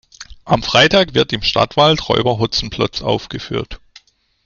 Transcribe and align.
Am 0.45 0.63
Freitag 0.63 1.13
wird 1.13 1.31
im 1.31 1.43
Stadtwald 1.43 2.09
Räuber 2.09 2.39
Hotzenplotz 2.39 3.03
aufgeführt. 3.03 3.79